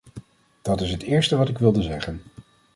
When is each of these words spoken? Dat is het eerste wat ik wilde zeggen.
Dat 0.61 0.81
is 0.81 0.91
het 0.91 1.01
eerste 1.01 1.35
wat 1.37 1.49
ik 1.49 1.57
wilde 1.57 1.81
zeggen. 1.81 2.21